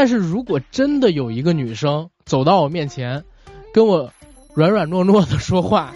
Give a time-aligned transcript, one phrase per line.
[0.00, 3.22] 但是如果真的有一个女生走到我面前，
[3.74, 4.10] 跟我
[4.54, 5.92] 软软糯糯的说话，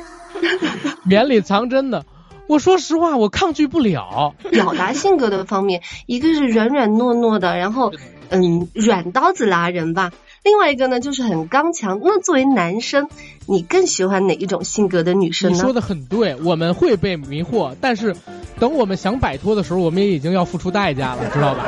[1.08, 2.04] 绵里藏针的，
[2.46, 4.34] 我说实话，我抗拒不了。
[4.50, 7.94] 表达性格的方面，一个是软软糯糯的，然后
[8.28, 10.12] 嗯，软刀子拉人吧。
[10.42, 11.98] 另外一个呢，就是很刚强。
[12.04, 13.08] 那作为男生，
[13.46, 15.56] 你更喜欢哪一种性格的女生呢？
[15.56, 18.14] 你说的很对，我们会被迷惑，但是
[18.60, 21.64] 等我们想摆脱的时候，我们也已经要付出代价了，知道吧？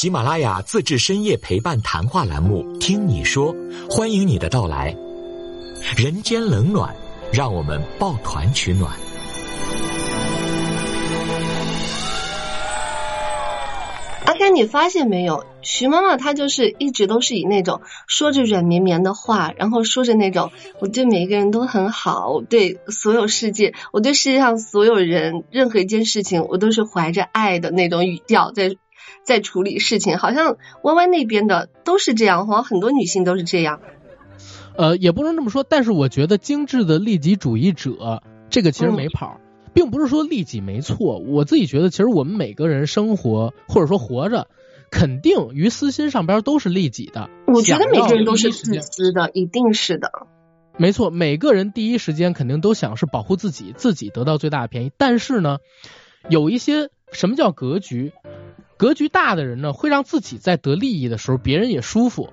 [0.00, 3.52] 喜马拉雅自制深夜陪伴谈话栏目《听你说》，
[3.90, 4.96] 欢迎你的到来。
[5.96, 6.94] 人间冷暖，
[7.32, 8.92] 让我们抱团取暖。
[14.24, 15.44] 阿甘，你发现没有？
[15.62, 28.76] 徐妈妈她就是一直都是以那种说着软绵绵的话，然后说着那种我对每一个人都很好，我对所有世界，我对世界上所有人，任何一件事情，我都是怀着爱的那种语调在
[29.28, 30.16] 在处理事情。
[30.16, 33.80] 好像弯弯那边的都是这样，好像很多女性都是这样。
[34.74, 39.40] 呃，也不能这么说，但是我觉得精致的利己主义者这个其实没跑。
[39.74, 44.48] 并不是说利己没错，我自己觉得，其实我们每个人生活或者说活着，
[44.90, 47.28] 肯定于私心上边都是利己的。
[47.46, 50.10] 我觉得每个人都是自私的，一定是的。
[50.78, 54.92] 没错，每个人第一时间肯定都想是保护自己，自己得到最大的便宜。
[54.96, 55.58] 但是呢，
[56.28, 58.12] 有一些什么叫格局？
[58.78, 62.32] 格局大的人呢，会让自己在得利益的时候，别人也舒服。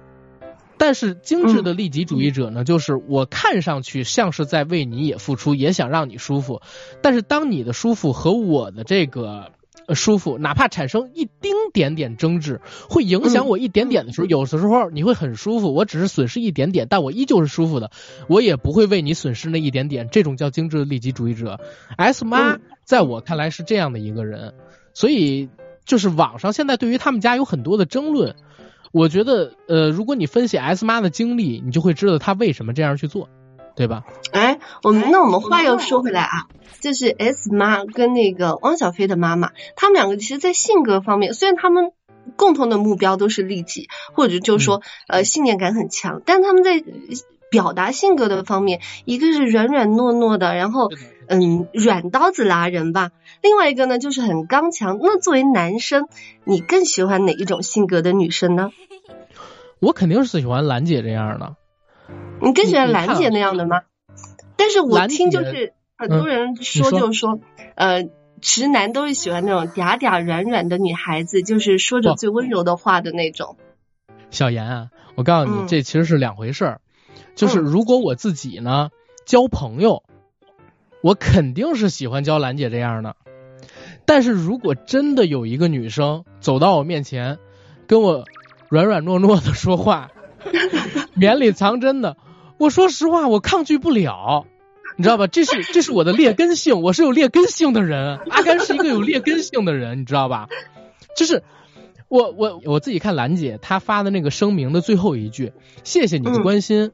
[0.78, 6.62] 但是精致的利己主义者呢，就是我看上去像是在为你也付出，也想让你舒服。
[7.02, 9.54] 但是当你的舒服和我的这个
[9.94, 12.59] 舒服，哪怕产生一丁点点争执，
[12.90, 17.90] 会影响我一点点的时候，有的时候你会很舒服，我只是损失一点点，但我依旧是舒服的，
[18.28, 20.09] 我也不会为你损失那一点点。
[20.12, 21.59] 这种叫精致的利己主义者。
[21.96, 24.54] S 妈在我看来是这样的一个人，
[24.94, 25.48] 所以
[25.86, 28.36] 就是网上现在对于他们家有很多的争论。
[28.91, 33.28] 我觉得，呃，如果你分析 S 妈的经历，你就会知道她为什么这样去做，
[33.75, 34.06] 对吧？
[34.31, 36.47] 哎，我们那我们话又说回来啊，
[36.79, 41.91] 就是 S 妈跟那个汪小菲的妈妈，他们两个其实，在性格方面，虽然他们
[42.38, 46.81] 共同的目标都是利己，或者就是说，呃，信念感很强，但他们在
[47.50, 50.89] 表达性格的方面，一个是软软糯糯的，然后。
[51.28, 53.09] 嗯，软刀子拉人吧。
[53.41, 55.00] 另外一个呢，就是很刚强。
[55.01, 56.07] 那作为男生，
[56.44, 58.69] 你更喜欢哪一种性格的女生呢？
[59.79, 61.56] 我肯定是喜欢兰姐这样的。
[62.44, 63.81] 你更喜欢兰姐那样的吗？
[64.56, 67.39] 但是我听就是很多人说，就是说，
[67.73, 68.07] 呃，
[68.39, 73.57] 直男都是喜欢那种嗲嗲软软的女孩子，就是说着最温柔的话的那种。
[74.29, 76.81] 小严啊，我告诉你，这其实是两回事儿。
[77.36, 78.90] 就是如果我自己呢，
[79.26, 80.03] 交朋友。
[81.02, 83.16] 我肯定是喜欢交兰姐这样的，
[84.08, 87.38] 但是如果真的有一个女生走到我面前，
[87.86, 88.25] 跟我
[88.70, 90.09] 软软糯糯的说话，
[91.14, 92.18] 绵里藏针的，
[92.58, 94.48] 我说实话，我抗拒不了，
[94.98, 95.28] 你知道吧？
[95.28, 100.48] 这是这是我的劣根性，我是有劣根性的人，阿甘是一个有劣根性的人，你知道吧？
[101.16, 101.44] 就是
[102.08, 106.94] 我我我自己看兰姐她发的那个声明的最后一句，谢谢你的关心。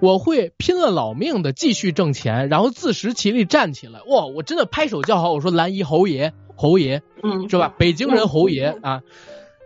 [0.00, 4.00] 我会拼了老命的继续挣钱，然后自食其力站起来。
[4.06, 7.74] 哇，我真的拍手叫好，我说蓝姨侯爷，侯爷，嗯，是吧？
[7.78, 9.02] 北京人侯爷啊。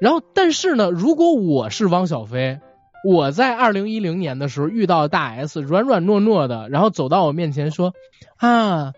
[0.01, 2.61] 然后，但是呢，如果我是汪小菲，
[3.05, 7.93] 我在二零一零年的时候遇到大 S，软软糯糯的，然后走到我面前说
[8.37, 8.93] 啊，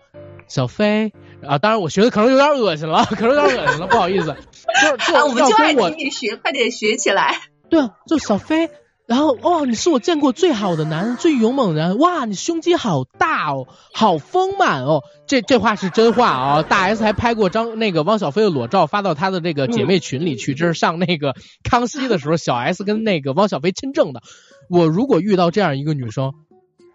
[0.47, 1.11] 小飞
[1.45, 4.35] 啊，当然我学的可能有点恶心了，可能有点恶心了，不好意思。
[4.81, 7.35] 就就我们就爱听你学，快点学起来。
[7.69, 8.69] 对，就小飞。
[9.13, 11.99] 然后哇，你是我见过最好的男人，最勇猛的人。
[11.99, 15.03] 哇，你胸肌好大哦，好丰满哦。
[15.27, 16.63] 这这话是真话啊！
[16.63, 20.55] 大 S 还拍过张那个汪小菲的裸照，发到她的这个姐妹群里去。
[20.55, 24.23] 这是上那个康熙的时候，小 S 跟那个汪小菲亲政的。
[24.67, 26.33] 我如果遇到这样一个女生，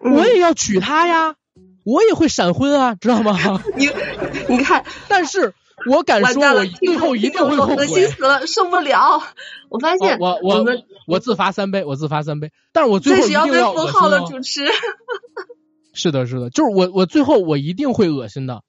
[0.00, 1.36] 我也要娶她呀，
[1.84, 3.62] 我也会闪婚啊，知道吗？
[3.78, 3.88] 你
[4.48, 5.54] 你看，但是。
[5.88, 7.76] 我敢说，我最后一定会后悔。
[7.76, 9.20] 恶心死了，受不了！
[9.68, 10.64] 我发现，我我
[11.06, 12.52] 我自罚三杯，我自罚三杯。
[12.72, 14.66] 但是我最后一定要封号了，主持。
[15.92, 18.62] 是的，是的，就是我，我最后我一定会恶心的。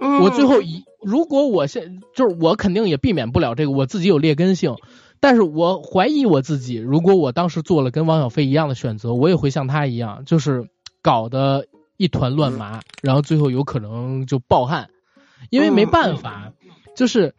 [0.00, 0.20] 嗯。
[0.20, 4.76] 我最后一，如果我现就是我肯定也避免不了这个，我自己有劣根性。
[5.20, 10.68] 但是我怀疑我自己，如果我当时做了跟王小飞一样的选择，我也会像他一样，就是
[11.00, 11.66] 搞得
[11.96, 14.90] 一团乱麻，然后最后有可能就暴汗。
[15.50, 16.52] 因为没办法，
[16.96, 17.34] 就是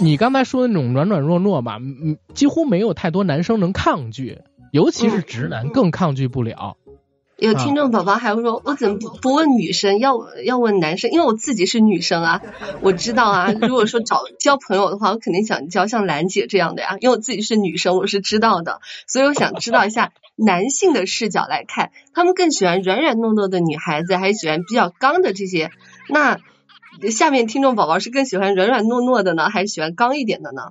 [0.00, 4.40] 你刚才说的那种软软糯糯吧，嗯，几乎没有太多男生能抗拒，
[4.72, 6.76] 尤其是直男更抗拒不了。
[7.38, 11.10] 有听众宝宝还会说，我怎么不不问女生，要要问男生？
[11.10, 12.40] 因为我自己是女生啊，
[12.80, 13.52] 我知道啊。
[13.52, 18.80] 如果说找交朋友的话，我肯定想交像兰姐这样的呀，因为我自己是女生，我是知道的。
[19.06, 25.70] 所以我想知道一下男性的视角来看，他们更喜欢软软糯糯的女孩子，还是喜欢比较刚的这些？
[26.08, 26.38] 那
[27.10, 30.62] 下面听众宝宝是更喜欢软软糯糯的呢，还是喜欢刚一点的呢？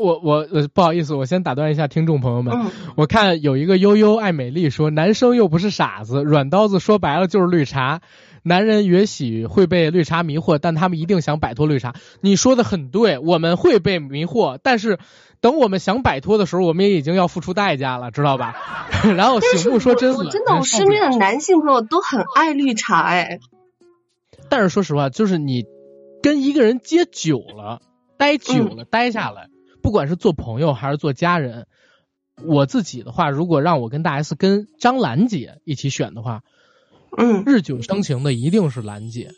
[0.00, 2.54] 我我呃不好意思，我先打断一下听众朋友们。
[2.56, 8.00] 嗯我看有一个悠悠爱美丽说，男生又不是傻子，软刀子说白了就是绿茶。
[8.44, 11.94] 男人也许会被绿茶迷惑，但他们一定想摆脱绿茶。
[12.20, 14.98] 你说的很对，我们会被迷惑，但是
[15.40, 18.56] 等我们想摆脱的时候，我们也已经要付出代价了，知道吧？
[19.16, 23.38] 然后醒目说真狠，我真的，我身边的男性朋友都很爱绿茶哎。
[24.52, 25.64] 但是说实话，就是你
[26.22, 27.80] 跟一个人接久了，
[28.18, 29.48] 待久了，待下来，
[29.82, 31.66] 不管是做朋友还是做家人，
[32.44, 36.42] 我自己的话，如果让我跟大 S 跟张兰姐一起选的话，
[37.16, 39.30] 嗯，日久生情的一定是兰姐，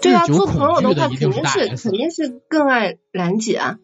[0.00, 3.78] 对啊，做朋友的话肯定是肯定是更爱兰姐啊，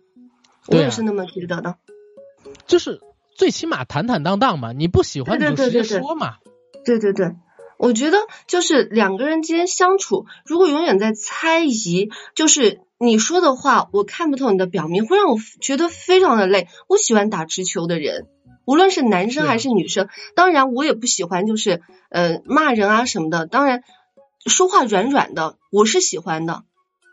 [0.69, 1.76] 我也是那么觉得的。
[2.67, 2.99] 就是
[3.37, 6.00] 最起码坦坦荡荡嘛，你不喜欢你就直接对对对对。
[6.00, 6.37] 说嘛。
[6.87, 7.26] 对对对，
[7.79, 16.67] 我觉得就是两个人之间相处，如果永远在猜疑，就是你说的话我看不透你的表面，会让我觉得非常的累。
[16.89, 18.27] 我喜欢打直球的人，
[18.67, 20.09] 无论是男生还是女生。
[20.35, 21.81] 当然，我也不喜欢就是
[22.11, 23.47] 呃骂人啊什么的。
[23.47, 23.85] 当然，
[24.45, 26.65] 说话软软的，我是喜欢的。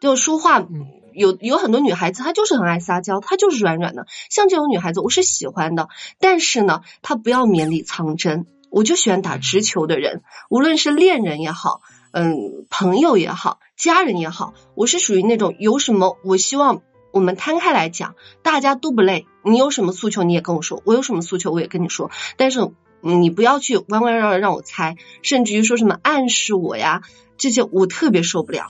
[0.01, 4.07] 就说话嗯有有很多女孩子，她就是很爱撒娇，她就是软软的。
[4.31, 5.89] 像这种女孩子，我是喜欢的。
[6.19, 8.47] 但是呢，她不要绵里藏针。
[8.75, 11.79] 我就喜欢打直球的人，无论是恋人也好，
[12.11, 16.81] 嗯，朋友也好，家人也好，我是属于那种有什么，我希望
[17.13, 19.27] 我们摊开来讲，大家都不累。
[19.45, 22.69] 你有什么诉求你也跟我说，我有什么诉求我也跟你说，但是
[22.99, 27.01] 你不要去弯弯绕绕让我猜，甚至于说什么暗示我呀，
[27.37, 28.67] 这些我特别受不了。